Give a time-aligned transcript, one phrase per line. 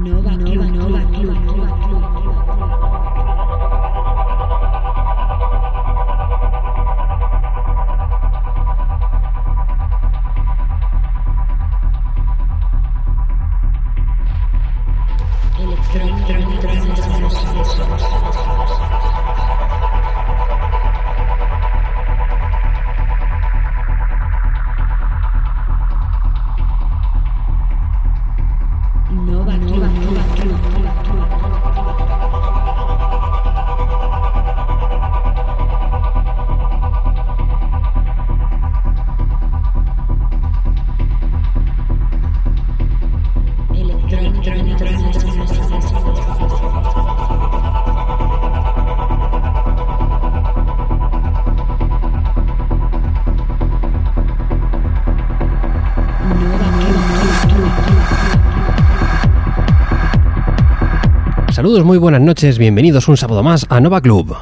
[0.00, 0.79] Nova Club,
[61.60, 64.34] Saludos, muy buenas noches, bienvenidos un sábado más a Nova Club.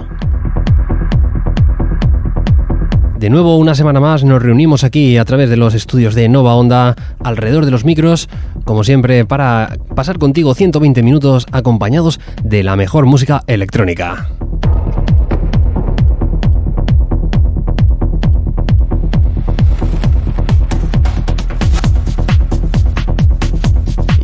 [3.19, 6.55] De nuevo, una semana más, nos reunimos aquí a través de los estudios de Nova
[6.55, 8.29] Onda, alrededor de los micros,
[8.65, 14.29] como siempre, para pasar contigo 120 minutos acompañados de la mejor música electrónica.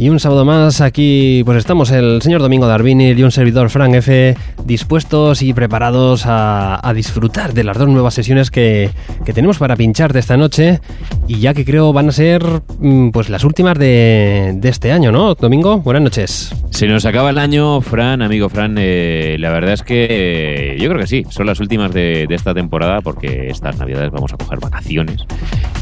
[0.05, 3.95] Y un sábado más aquí, pues estamos el señor Domingo Darvinir y un servidor Frank
[3.95, 8.91] F dispuestos y preparados a, a disfrutar de las dos nuevas sesiones que,
[9.25, 10.81] que tenemos para pincharte esta noche
[11.27, 12.45] y ya que creo van a ser
[12.79, 15.35] mm, pues las últimas de, de este año, ¿no?
[15.35, 16.55] Domingo, buenas noches.
[16.71, 18.77] Se nos acaba el año, Fran, amigo Fran.
[18.79, 22.35] eh, la verdad es que eh, yo creo que sí, son las últimas de, de
[22.35, 25.23] esta temporada porque estas navidades vamos a coger vacaciones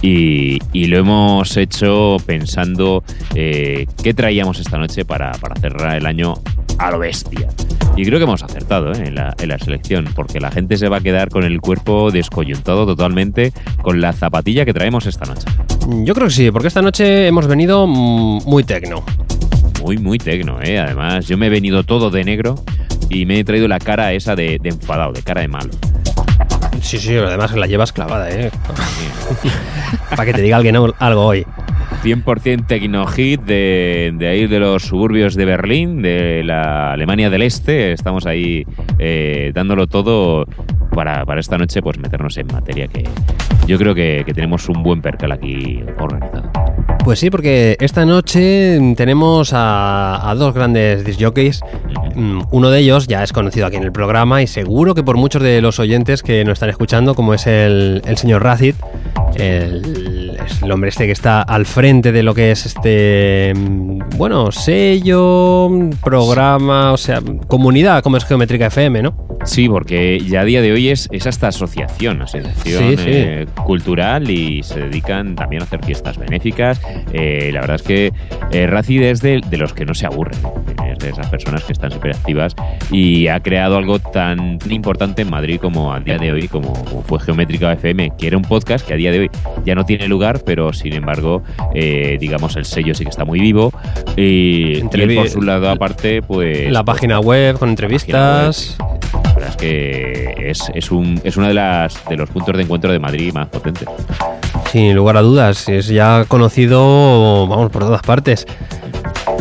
[0.02, 3.02] y, y lo hemos hecho pensando
[3.34, 6.34] eh, qué traíamos esta noche para, para cerrar el año
[6.78, 7.48] a lo bestia.
[7.96, 9.04] Y creo que hemos acertado ¿eh?
[9.06, 12.10] en, la, en la selección porque la gente se va a quedar con el cuerpo
[12.10, 13.31] descoyuntado totalmente
[13.82, 15.46] con la zapatilla que traemos esta noche.
[16.04, 19.04] Yo creo que sí, porque esta noche hemos venido mm, muy tecno.
[19.82, 20.78] Muy, muy tecno, ¿eh?
[20.78, 22.54] Además, yo me he venido todo de negro
[23.08, 25.70] y me he traído la cara esa de, de enfadado, de cara de malo.
[26.80, 28.50] Sí, sí, además la llevas clavada, ¿eh?
[30.10, 31.46] para que te diga alguien algo hoy.
[32.02, 37.42] 100% tecno hit de, de ahí de los suburbios de Berlín, de la Alemania del
[37.42, 37.92] Este.
[37.92, 38.66] Estamos ahí
[38.98, 40.46] eh, dándolo todo
[40.90, 43.04] para, para esta noche, pues meternos en materia que
[43.66, 46.50] yo creo que, que tenemos un buen percal aquí organizado.
[47.04, 51.60] Pues sí, porque esta noche tenemos a, dos grandes discjockeys.
[52.14, 55.16] Mm, Uno de ellos ya es conocido aquí en el programa y seguro que por
[55.16, 58.76] muchos de los oyentes que nos están escuchando, como es el, el señor Razid,
[59.34, 60.11] el,
[60.46, 64.50] es el hombre este que está al frente de lo que es este, mm, bueno,
[64.52, 65.70] sello,
[66.02, 69.14] programa, o sea, comunidad como es Geométrica FM, ¿no?
[69.44, 73.04] Sí, porque ya a día de hoy es, es hasta asociación, asociación Sí, sí.
[73.08, 76.80] eh, cultural y se dedican también a hacer fiestas benéficas.
[77.12, 78.12] Eh, la verdad es que
[78.52, 80.38] eh, Racid es de, de los que no se aburren,
[80.88, 82.54] es de esas personas que están súper activas
[82.92, 87.02] y ha creado algo tan importante en Madrid como a día de hoy, como, como
[87.02, 89.30] fue Geométrica FM, que era un podcast que a día de hoy
[89.64, 91.42] ya no tiene lugar, pero sin embargo,
[91.74, 93.72] eh, digamos, el sello sí que está muy vivo.
[94.16, 96.70] Y, por su lado, aparte, pues.
[96.70, 98.76] La página web con entrevistas.
[99.24, 102.62] La verdad es que es, es, un, es uno de, las, de los puntos de
[102.62, 103.88] encuentro de Madrid más potentes.
[104.70, 108.46] Sin lugar a dudas, es ya conocido, vamos, por todas partes.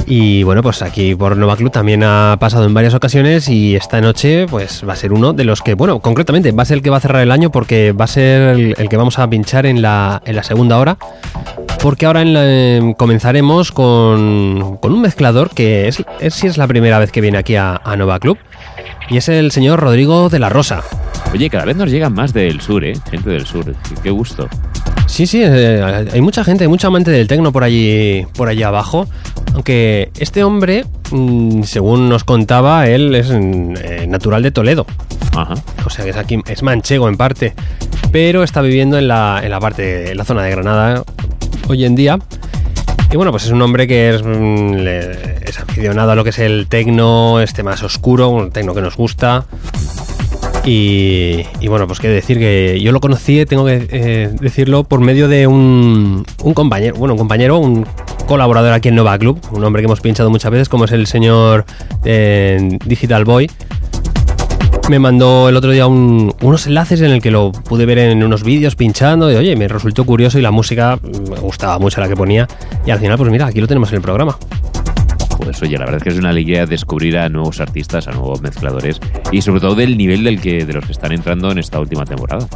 [0.05, 4.01] Y bueno, pues aquí por Nova Club también ha pasado en varias ocasiones y esta
[4.01, 6.83] noche pues va a ser uno de los que, bueno, concretamente va a ser el
[6.83, 9.65] que va a cerrar el año porque va a ser el, que vamos a pinchar
[9.65, 10.97] en la, en la segunda hora.
[11.81, 16.99] Porque ahora em, comenzaremos con, con un mezclador que es, es, sí es la primera
[16.99, 18.37] vez que viene aquí a, a Nova Club.
[19.09, 20.83] Y es el señor Rodrigo de la Rosa.
[21.33, 22.93] Oye, cada vez nos llegan más del sur, ¿eh?
[23.09, 23.65] Gente del sur.
[24.03, 24.47] Qué gusto.
[25.07, 29.07] Sí, sí, hay mucha gente, hay mucha amante del tecno por allí, por allí abajo.
[29.53, 34.85] Aunque este hombre, mm, según nos contaba, él es mm, eh, natural de Toledo.
[35.35, 35.55] Ajá.
[35.85, 37.53] O sea que es aquí, es manchego en parte.
[38.11, 41.03] Pero está viviendo en la, en la parte, en la zona de Granada
[41.67, 42.17] hoy en día.
[43.11, 44.87] Y bueno, pues es un hombre que es, mm,
[45.45, 48.95] es aficionado a lo que es el tecno, este más oscuro, un tecno que nos
[48.95, 49.45] gusta.
[50.63, 55.27] Y, bueno, pues qué decir que yo lo conocí, tengo que eh, decirlo, por medio
[55.27, 57.85] de un, un compañero, bueno, un compañero, un
[58.27, 61.07] colaborador aquí en Nova Club, un hombre que hemos pinchado muchas veces, como es el
[61.07, 61.65] señor
[62.05, 63.49] eh, Digital Boy.
[64.89, 68.23] Me mandó el otro día un- unos enlaces en el que lo pude ver en
[68.23, 72.01] unos vídeos pinchando y oye, me resultó curioso y la música mm, me gustaba mucho
[72.01, 72.47] la que ponía
[72.85, 74.37] y al final pues mira, aquí lo tenemos en el programa.
[75.41, 78.41] Pues oye, la verdad es que es una alegría descubrir a nuevos artistas, a nuevos
[78.41, 78.99] mezcladores
[79.31, 82.05] y sobre todo del nivel del que, de los que están entrando en esta última
[82.05, 82.47] temporada.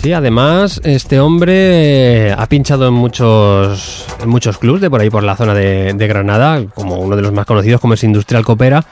[0.00, 5.22] Sí, además, este hombre ha pinchado en muchos, en muchos clubs de por ahí por
[5.22, 8.84] la zona de, de Granada, como uno de los más conocidos como es Industrial Copera.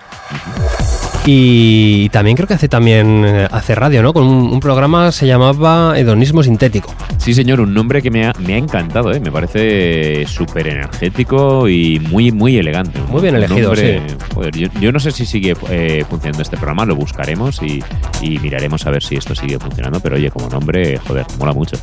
[1.24, 4.12] Y también creo que hace también eh, hace radio, ¿no?
[4.12, 6.92] Con un, un programa se llamaba Hedonismo Sintético.
[7.18, 9.20] Sí, señor, un nombre que me ha, me ha encantado, ¿eh?
[9.20, 12.98] me parece súper energético y muy, muy elegante.
[13.08, 14.02] Muy bien elegido, nombre-
[14.34, 17.80] joder, yo, yo no sé si sigue eh, funcionando este programa, lo buscaremos y,
[18.20, 21.76] y miraremos a ver si esto sigue funcionando, pero oye, como nombre, joder, mola mucho.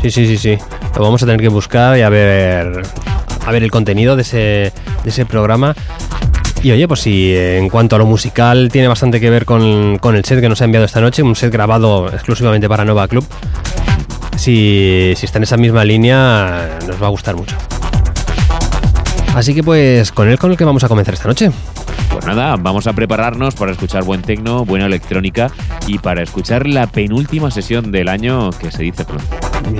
[0.00, 0.56] Sí, sí, sí, sí.
[0.96, 2.82] Lo vamos a tener que buscar y a ver,
[3.44, 4.72] a ver el contenido de ese, de
[5.10, 5.74] ese programa.
[6.62, 10.14] Y oye, pues si en cuanto a lo musical tiene bastante que ver con, con
[10.14, 13.26] el set que nos ha enviado esta noche, un set grabado exclusivamente para Nova Club.
[14.36, 17.56] Si, si está en esa misma línea, nos va a gustar mucho.
[19.34, 21.50] Así que pues con él con el que vamos a comenzar esta noche.
[22.12, 25.50] Pues nada, vamos a prepararnos para escuchar buen tecno, buena electrónica
[25.88, 29.24] y para escuchar la penúltima sesión del año que se dice pronto.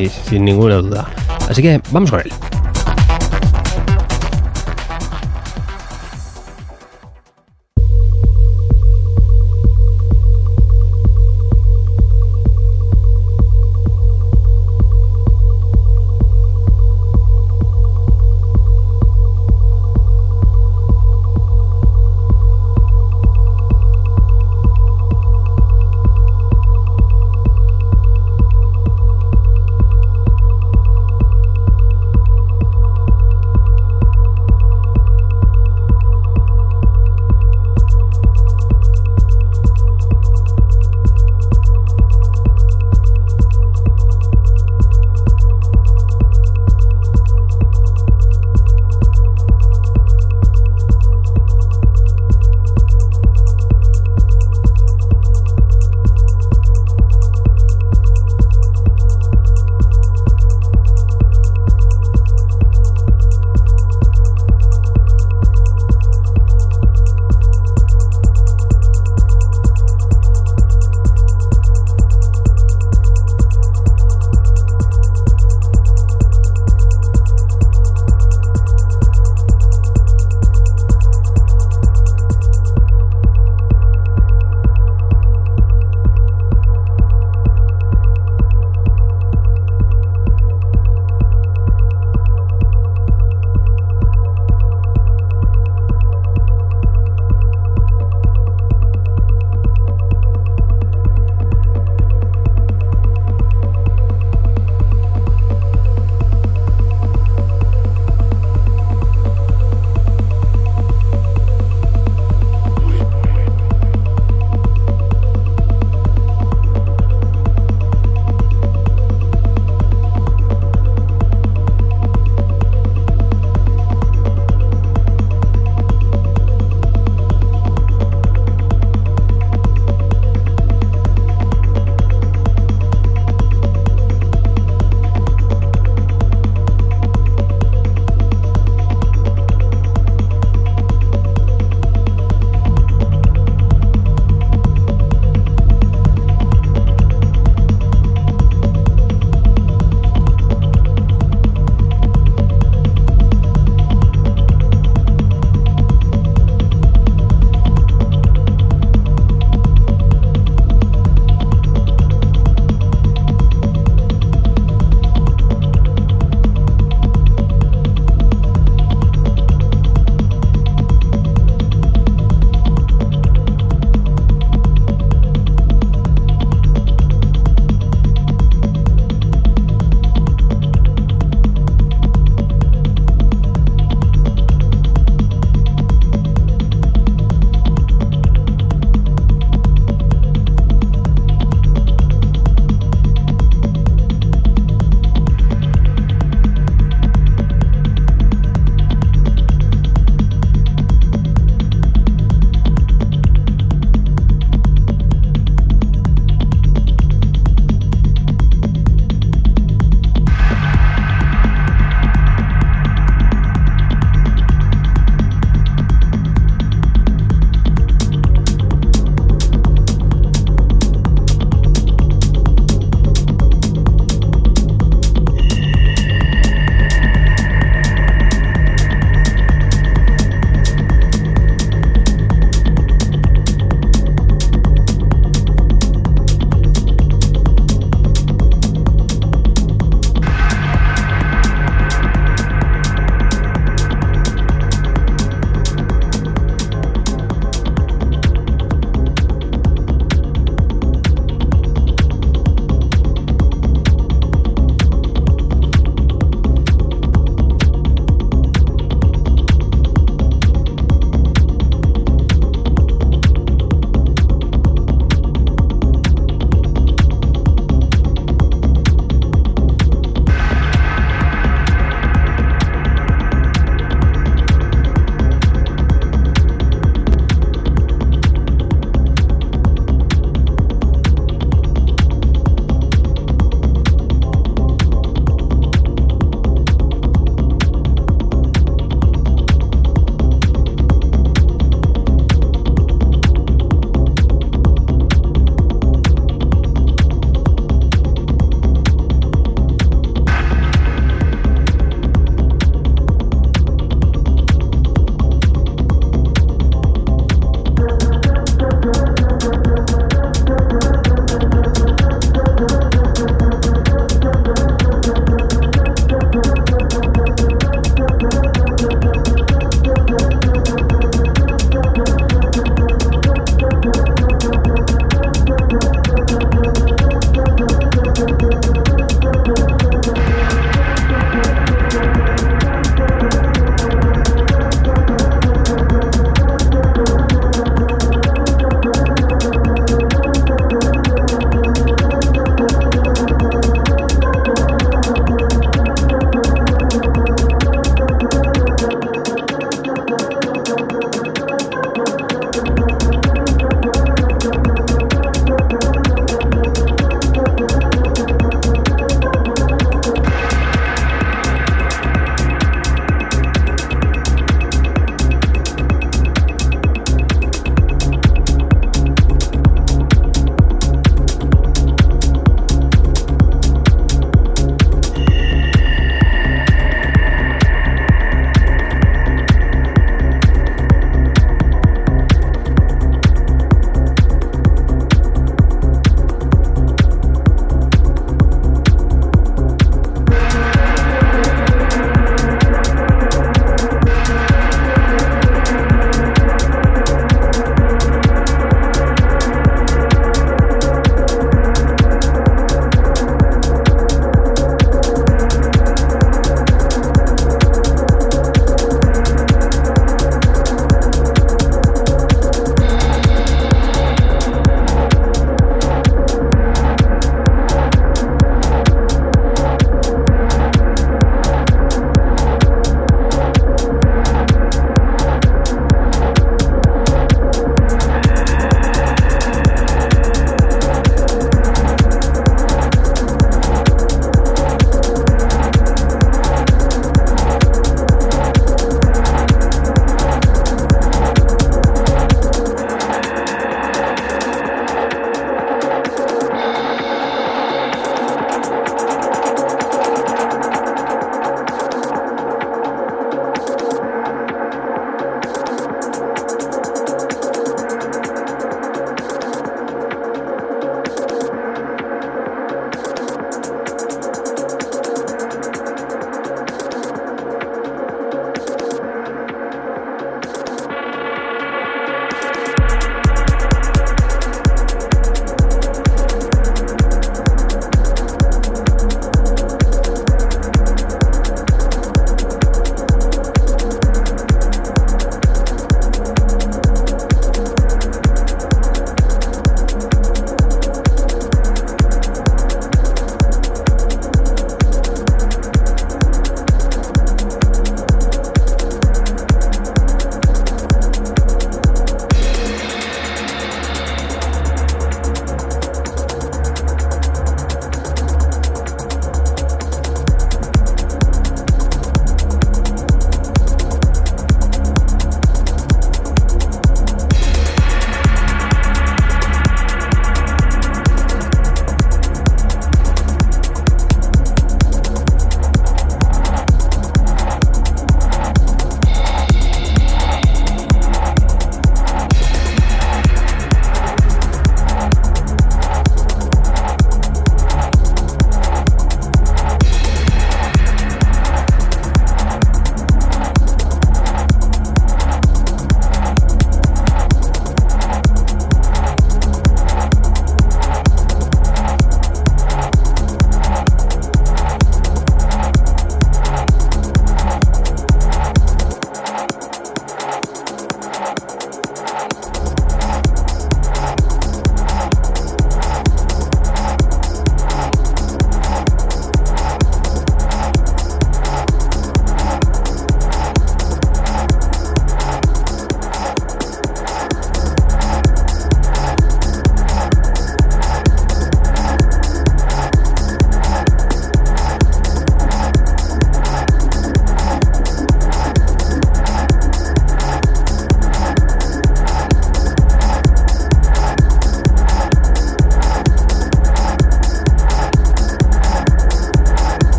[0.00, 1.10] Y sin ninguna duda.
[1.48, 2.32] Así que vamos con él.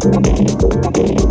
[0.00, 1.28] Thank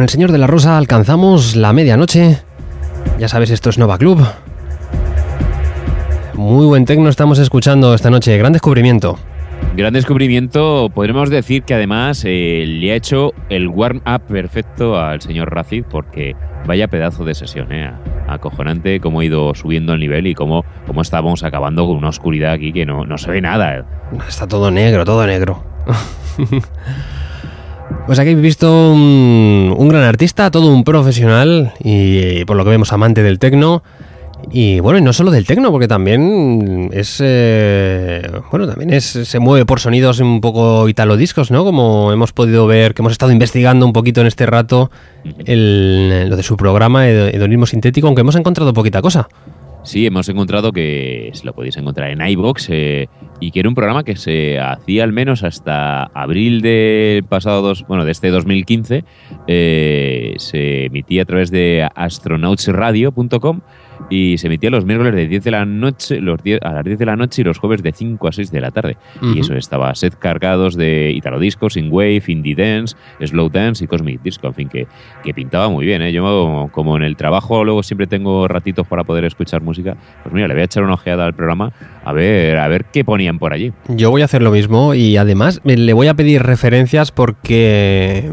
[0.00, 2.38] Con el señor de la Rosa alcanzamos la medianoche.
[3.18, 4.26] Ya sabes, esto es Nova Club.
[6.32, 8.34] Muy buen tecno estamos escuchando esta noche.
[8.38, 9.18] Gran descubrimiento.
[9.76, 15.54] Gran descubrimiento, podremos decir que además eh, le ha hecho el warm-up perfecto al señor
[15.54, 16.34] Racid porque
[16.64, 17.92] vaya pedazo de sesión, ¿eh?
[18.26, 22.52] acojonante cómo ha ido subiendo el nivel y cómo, cómo estábamos acabando con una oscuridad
[22.52, 23.84] aquí que no, no se ve nada.
[24.26, 25.62] Está todo negro, todo negro.
[28.06, 32.70] Pues aquí habéis visto un, un gran artista, todo un profesional y por lo que
[32.70, 33.82] vemos amante del tecno.
[34.50, 37.18] Y bueno, y no solo del tecno, porque también es.
[37.22, 41.62] eh, bueno, también es, se mueve por sonidos un poco italodiscos, ¿no?
[41.62, 44.90] Como hemos podido ver, que hemos estado investigando un poquito en este rato
[45.44, 49.28] el- lo de su programa, Hed- Hedonismo Sintético, aunque hemos encontrado poquita cosa.
[49.82, 53.08] Sí, hemos encontrado que se lo podéis encontrar en iBox eh,
[53.40, 57.86] y que era un programa que se hacía al menos hasta abril del pasado dos,
[57.88, 59.04] bueno, de este 2015.
[59.46, 63.62] eh, se emitía a través de astronautsradio.com
[64.10, 66.98] y se emitía los miércoles de 10 de la noche, los 10 a las 10
[66.98, 68.96] de la noche y los jueves de 5 a 6 de la tarde.
[69.22, 74.20] Y eso estaba set cargados de Italo Disco, Wave, Indie Dance, Slow Dance y Cosmic
[74.22, 74.48] Disco.
[74.48, 74.86] En fin, que,
[75.24, 76.02] que pintaba muy bien.
[76.02, 76.12] ¿eh?
[76.12, 79.96] Yo, como en el trabajo, luego siempre tengo ratitos para poder escuchar música.
[80.24, 81.72] Pues mira, le voy a echar una ojeada al programa
[82.04, 83.72] a ver, a ver qué ponían por allí.
[83.88, 87.12] Yo voy a hacer lo mismo y además eh, le voy a pedir referencias
[87.60, 88.30] porque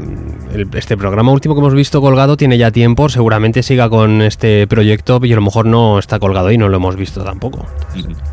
[0.55, 4.65] el- este programa último que hemos visto colgado tiene ya tiempo, seguramente siga con este
[4.67, 7.65] proyecto y a lo mejor no está colgado y no lo hemos visto tampoco.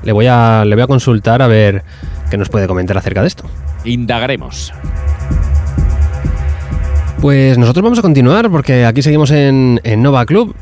[0.03, 1.83] Le voy a, le voy a consultar a ver
[2.31, 3.45] qué nos puede comentar acerca de esto.
[3.85, 4.73] Indagaremos.
[7.21, 10.55] Pues nosotros vamos a continuar porque aquí seguimos en, en Nova Club.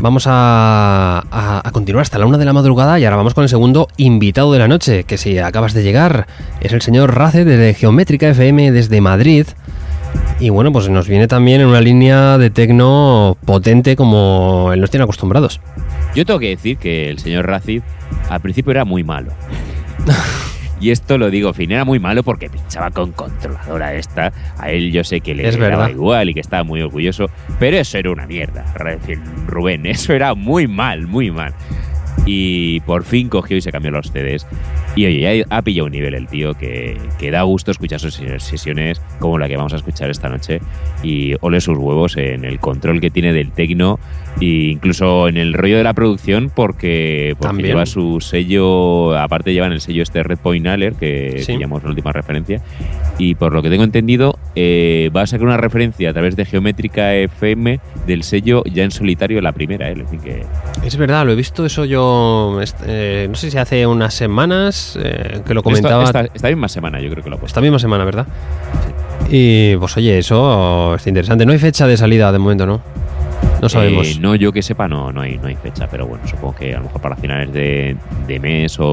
[0.00, 3.42] Vamos a, a- a continuar hasta la una de la madrugada y ahora vamos con
[3.42, 6.26] el segundo invitado de la noche, que si acabas de llegar
[6.60, 9.46] es el señor Race desde Geométrica FM desde Madrid.
[10.40, 14.90] Y bueno, pues nos viene también en una línea de tecno potente como él nos
[14.90, 15.60] tiene acostumbrados.
[16.14, 17.82] Yo tengo que decir que el señor Racid
[18.28, 19.32] al principio era muy malo.
[20.80, 24.32] Y esto lo digo, fin, era muy malo porque pinchaba con controladora esta.
[24.58, 27.78] A él yo sé que le Es daba igual y que estaba muy orgulloso, pero
[27.78, 28.66] eso era una mierda,
[29.46, 29.86] Rubén.
[29.94, 31.54] Eso era muy mal, muy mal.
[32.26, 34.46] Y por fin cogió y se cambió los CDs.
[34.94, 38.14] Y oye, ya ha pillado un nivel el tío que, que da gusto escuchar sus
[38.14, 40.60] sesiones como la que vamos a escuchar esta noche.
[41.02, 43.98] Y ole sus huevos en el control que tiene del tecno
[44.40, 47.68] e incluso en el rollo de la producción porque, porque También.
[47.70, 51.52] lleva su sello, aparte llevan el sello este Red Point Alert que Sí.
[51.54, 52.60] pillamos la última referencia.
[53.18, 56.44] Y por lo que tengo entendido, eh, va a sacar una referencia a través de
[56.44, 59.88] Geométrica FM del sello ya en solitario la primera.
[59.90, 59.94] ¿eh?
[60.22, 60.42] Que
[60.84, 65.40] Es verdad, lo he visto eso yo, eh, no sé si hace unas semanas eh,
[65.46, 66.02] que lo Esto- comentaba.
[66.04, 67.52] esta, esta misma semana yo creo que lo ha puesto.
[67.54, 68.26] Esta misma semana, ¿verdad?
[69.30, 71.46] Y pues oye, eso está interesante.
[71.46, 72.80] No hay fecha de salida de momento, ¿no?
[73.60, 74.06] No sabemos.
[74.16, 76.74] Eh, no, yo que sepa, no, no, hay, no hay fecha, pero bueno, supongo que
[76.74, 77.96] a lo mejor para finales de,
[78.26, 78.86] de mes o,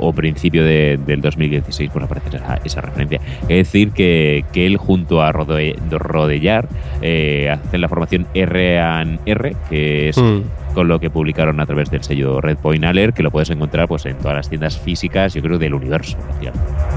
[0.00, 3.20] o principio de- del 2016 pues aparece esa, esa referencia.
[3.42, 6.68] Es decir, que, que él junto a Rode- Rodellar
[7.02, 10.40] eh, hacen la formación R&R, que es Mm.
[10.76, 13.88] Con lo que publicaron a través del sello Red Point Alert, que lo puedes encontrar
[13.88, 16.18] pues en todas las tiendas físicas, yo creo, del universo.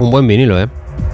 [0.02, 0.68] Un buen vinilo, ¿eh?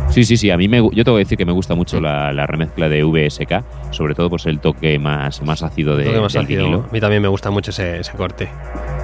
[0.09, 0.49] Sí, sí, sí.
[0.49, 3.03] A mí me, yo tengo que decir que me gusta mucho la, la remezcla de
[3.03, 6.63] VSK, sobre todo pues el toque más, más ácido de, más del ácido.
[6.63, 6.86] vinilo.
[6.89, 8.49] A mí también me gusta mucho ese, ese corte.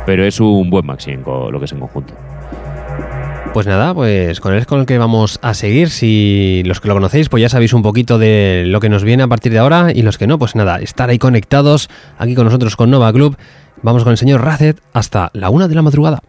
[0.08, 2.16] Pero es un buen maxi en lo que es en conjunto.
[3.54, 5.90] Pues nada, pues con él es con el que vamos a seguir.
[5.90, 9.24] Si los que lo conocéis, pues ya sabéis un poquito de lo que nos viene
[9.24, 9.92] a partir de ahora.
[9.94, 13.36] Y los que no, pues nada, estar ahí conectados aquí con nosotros con Nova Club.
[13.82, 16.22] Vamos con el señor Racet hasta la una de la madrugada.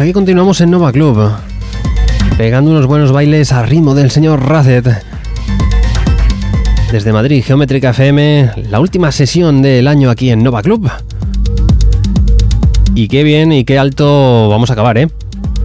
[0.00, 1.30] Pues aquí continuamos en Nova Club,
[2.38, 4.88] pegando unos buenos bailes a ritmo del señor Racet.
[6.90, 10.90] Desde Madrid, Geométrica FM, la última sesión del año aquí en Nova Club.
[12.94, 15.08] Y qué bien y qué alto vamos a acabar, ¿eh?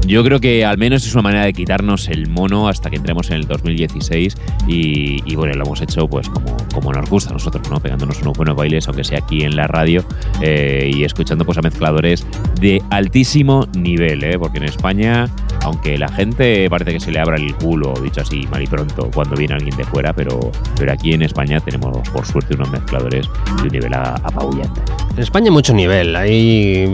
[0.06, 3.30] Yo creo que al menos es una manera de quitarnos el mono hasta que entremos
[3.32, 4.38] en el 2016
[4.68, 7.80] y, bueno, lo hemos hecho pues como, como nos gusta a nosotros, ¿no?
[7.80, 10.06] Pegándonos unos buenos bailes, aunque sea aquí en la radio
[10.42, 12.28] eh, y escuchando pues a mezcladores
[12.66, 14.40] de altísimo nivel, ¿eh?
[14.40, 15.30] Porque en España,
[15.62, 19.12] aunque la gente parece que se le abra el culo, dicho así, mal y pronto,
[19.14, 20.40] cuando viene alguien de fuera, pero,
[20.76, 24.82] pero aquí en España tenemos por suerte unos mezcladores de un nivel apabullante.
[25.16, 26.88] En España hay mucho nivel, hay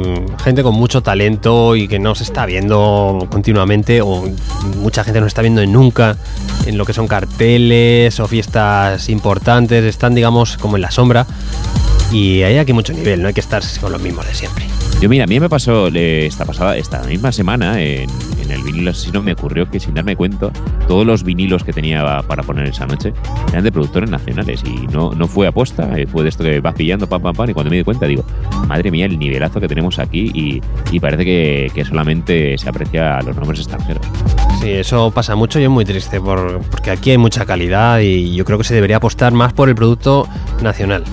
[0.43, 4.26] gente con mucho talento y que no se está viendo continuamente o
[4.76, 6.18] mucha gente no está viendo nunca
[6.65, 11.26] en lo que son carteles o fiestas importantes, están digamos como en la sombra
[12.11, 14.65] y hay aquí mucho nivel, no hay que estar con los mismos de siempre.
[15.02, 18.07] Yo mira, a mí me pasó eh, esta pasada, esta misma semana en,
[18.52, 20.52] el vinilo asesino me ocurrió que sin darme cuenta,
[20.88, 23.11] todos los vinilos que tenía para poner esa noche
[23.49, 26.76] eran de productores nacionales y no, no fue aposta, eh, fue de esto que vas
[26.76, 28.23] pillando, pam, pam, pam, y cuando me di cuenta digo,
[28.68, 30.61] madre mía, el nivelazo que tenemos aquí
[30.91, 34.06] y, parece que, que solamente se aprecia a los nombres extranjeros.
[34.60, 38.36] Sí, eso pasa mucho y es muy triste por- porque aquí hay mucha calidad y
[38.36, 40.28] yo creo que se debería apostar más por el producto
[40.61, 41.03] nacional.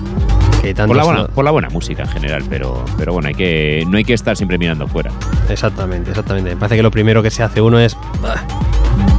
[0.61, 3.35] Que tanto Por la, buena, por la buena música en general, pero, pero bueno, hay
[3.35, 5.11] que, no hay que estar siempre mirando fuera.
[5.49, 6.49] Exactamente, exactamente.
[6.49, 7.95] Me parece que lo primero que se hace uno es.
[8.23, 8.43] "Ah,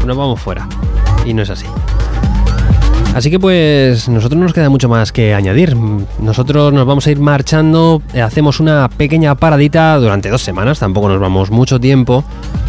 [0.06, 0.68] Nos vamos fuera.
[1.24, 1.66] Y no es así.
[3.14, 5.76] Así que pues nosotros no nos queda mucho más que añadir.
[6.20, 11.08] Nosotros nos vamos a ir marchando, eh, hacemos una pequeña paradita durante dos semanas, tampoco
[11.08, 12.24] nos vamos mucho tiempo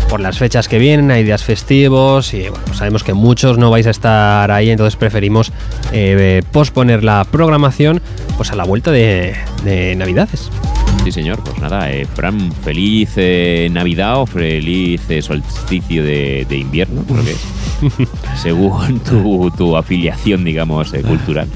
[0.10, 3.70] por las fechas que vienen, hay días festivos y bueno, pues sabemos que muchos no
[3.70, 5.52] vais a estar ahí, entonces preferimos
[5.94, 8.02] eh, posponer la programación
[8.36, 10.50] pues a la vuelta de, de Navidades.
[11.04, 11.44] Sí, señor.
[11.44, 17.24] Pues nada, eh, Fran, feliz eh, Navidad o feliz eh, solsticio de, de invierno, creo
[17.24, 17.42] que es,
[18.42, 21.48] según tu, tu afiliación, digamos, eh, cultural.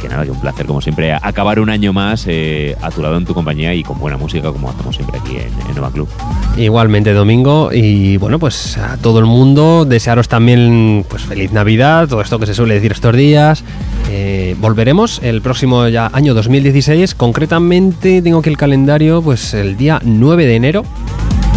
[0.00, 3.16] Que nada, que un placer, como siempre, acabar un año más eh, a tu lado
[3.16, 6.08] en tu compañía y con buena música, como hacemos siempre aquí en, en Nova Club.
[6.56, 12.20] Igualmente domingo y bueno pues a todo el mundo desearos también pues feliz Navidad, todo
[12.22, 13.62] esto que se suele decir estos días.
[14.10, 20.46] Eh, volveremos el próximo año 2016, concretamente tengo que el calendario pues el día 9
[20.46, 20.84] de enero.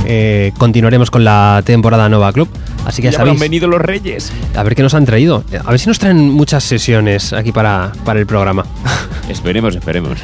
[0.06, 2.50] eh, continuaremos con la temporada Nova Club,
[2.86, 3.40] así que ya, sabéis.
[3.40, 4.32] venido los reyes.
[4.56, 5.44] A ver qué nos han traído.
[5.64, 8.66] A ver si nos traen muchas sesiones aquí para, para el programa.
[9.30, 10.20] Esperemos, esperemos.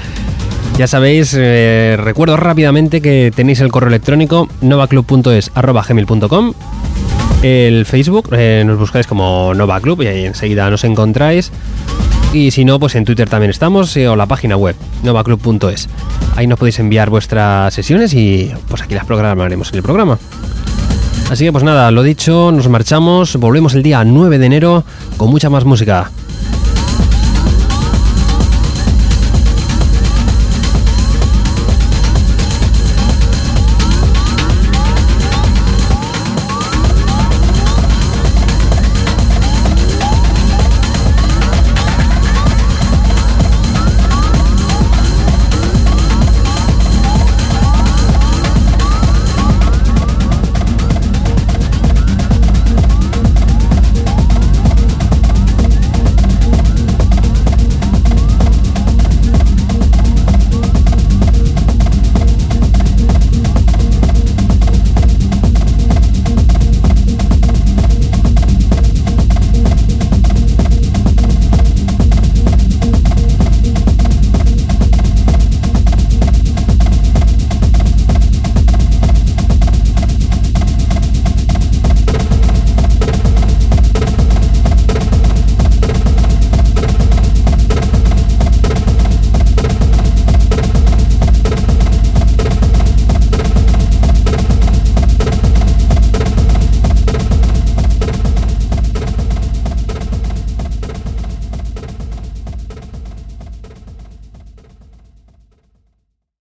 [0.78, 6.54] Ya sabéis, eh, recuerdo rápidamente que tenéis el correo electrónico novaclub.es.gmail.com
[7.42, 11.52] El Facebook, eh, nos buscáis como Nova Club y ahí enseguida nos encontráis.
[12.32, 15.90] Y si no, pues en Twitter también estamos, eh, o la página web, novaclub.es.
[16.38, 20.18] Ahí nos podéis enviar vuestras sesiones y pues aquí las programaremos en el programa.
[21.30, 24.84] Así que pues nada, lo dicho, nos marchamos, volvemos el día 9 de enero
[25.16, 26.10] con mucha más música.